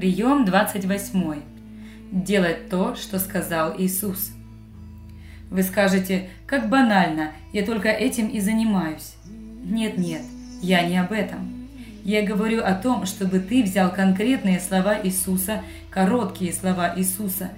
[0.00, 1.42] Прием 28.
[2.10, 4.30] Делать то, что сказал Иисус.
[5.50, 9.16] Вы скажете, как банально, я только этим и занимаюсь.
[9.62, 10.22] Нет-нет,
[10.62, 11.68] я не об этом.
[12.02, 17.50] Я говорю о том, чтобы ты взял конкретные слова Иисуса, короткие слова Иисуса,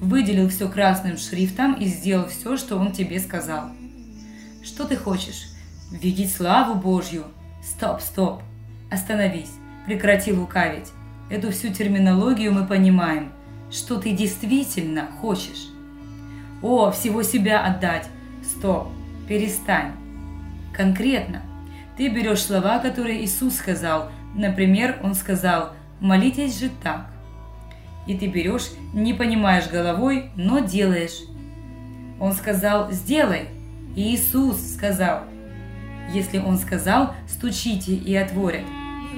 [0.00, 3.70] выделил все красным шрифтом и сделал все, что Он тебе сказал.
[4.64, 5.44] Что ты хочешь?
[5.92, 7.26] Видеть славу Божью?
[7.62, 8.42] Стоп, стоп.
[8.90, 9.52] Остановись.
[9.86, 10.88] Прекрати лукавить.
[11.34, 13.32] Эту всю терминологию мы понимаем.
[13.68, 15.66] Что ты действительно хочешь?
[16.62, 18.06] О, всего себя отдать.
[18.44, 18.86] Стоп.
[19.26, 19.94] Перестань.
[20.72, 21.42] Конкретно.
[21.96, 24.12] Ты берешь слова, которые Иисус сказал.
[24.36, 27.10] Например, Он сказал «молитесь же так».
[28.06, 31.18] И ты берешь, не понимаешь головой, но делаешь.
[32.20, 33.48] Он сказал «сделай».
[33.96, 35.24] И Иисус сказал.
[36.12, 38.62] Если Он сказал «стучите и отворят»,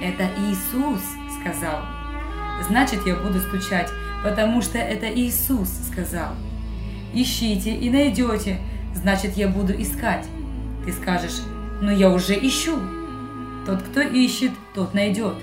[0.02, 1.02] это Иисус
[1.38, 1.95] сказал.
[2.62, 3.90] Значит, я буду стучать,
[4.22, 6.34] потому что это Иисус сказал.
[7.12, 8.58] Ищите и найдете,
[8.94, 10.26] значит, я буду искать.
[10.84, 11.40] Ты скажешь,
[11.80, 12.78] но я уже ищу.
[13.66, 15.34] Тот, кто ищет, тот найдет.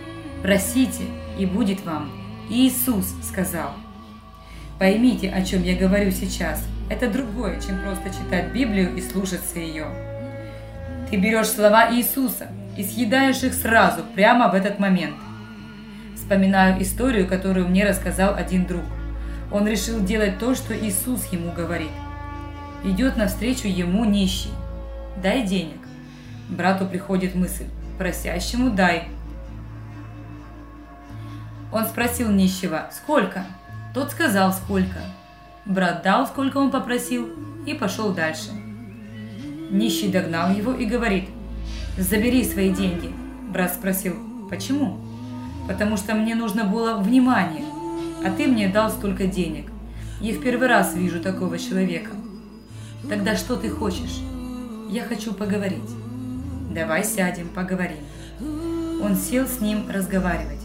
[0.41, 1.03] Просите,
[1.37, 2.11] и будет вам.
[2.49, 3.71] Иисус сказал.
[4.79, 6.63] Поймите, о чем я говорю сейчас.
[6.89, 9.87] Это другое, чем просто читать Библию и слушаться ее.
[11.09, 15.15] Ты берешь слова Иисуса и съедаешь их сразу, прямо в этот момент.
[16.23, 18.85] Вспоминаю историю, которую мне рассказал один друг.
[19.51, 21.91] Он решил делать то, что Иисус ему говорит.
[22.85, 24.51] Идет навстречу ему нищий.
[25.21, 25.81] Дай денег.
[26.47, 27.65] Брату приходит мысль.
[27.97, 29.09] Просящему дай.
[31.73, 33.45] Он спросил нищего, сколько?
[33.93, 35.01] Тот сказал, сколько.
[35.65, 37.27] Брат дал, сколько он попросил,
[37.65, 38.51] и пошел дальше.
[39.69, 41.27] Нищий догнал его и говорит,
[41.97, 43.13] «Забери свои деньги».
[43.49, 44.15] Брат спросил,
[44.49, 45.12] «Почему?»
[45.67, 47.63] «Потому что мне нужно было внимание,
[48.25, 49.69] а ты мне дал столько денег.
[50.19, 52.11] Я в первый раз вижу такого человека».
[53.09, 54.21] «Тогда что ты хочешь?»
[54.89, 55.89] «Я хочу поговорить».
[56.73, 57.97] «Давай сядем, поговорим».
[59.03, 60.61] Он сел с ним разговаривать.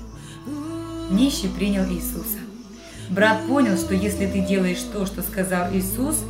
[1.10, 2.38] Нищий принял Иисуса.
[3.10, 6.22] Брат понял, что если ты делаешь то, что сказал Иисус,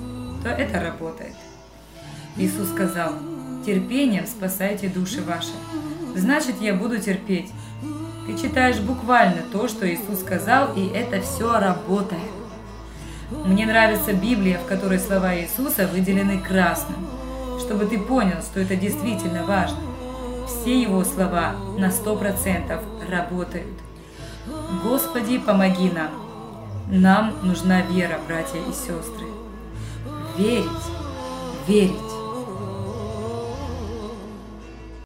[0.43, 1.35] то это работает.
[2.37, 3.15] Иисус сказал,
[3.67, 5.53] терпением спасайте души ваши.
[6.15, 7.51] Значит, я буду терпеть.
[8.29, 12.23] Ты читаешь буквально то, что Иисус сказал, и это все работает.
[13.45, 17.09] Мне нравится Библия, в которой слова Иисуса выделены красным–
[17.69, 19.79] чтобы ты понял, что это действительно важно.
[20.47, 23.79] Все его слова на сто процентов работают.
[24.83, 26.11] Господи, помоги нам.
[26.91, 29.27] Нам нужна вера, братья и сестры.
[30.39, 30.67] Верить,
[31.67, 32.18] верить.